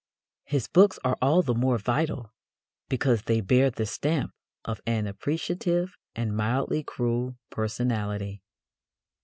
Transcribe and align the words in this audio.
His 0.45 0.67
books 0.67 0.97
are 1.03 1.15
all 1.21 1.43
the 1.43 1.53
more 1.53 1.77
vital 1.77 2.33
because 2.89 3.21
they 3.21 3.39
bear 3.39 3.69
the 3.69 3.85
stamp 3.85 4.31
of 4.65 4.81
an 4.87 5.05
appreciative 5.05 5.95
and 6.15 6.35
mildly 6.35 6.81
cruel 6.83 7.37
personality. 7.51 8.41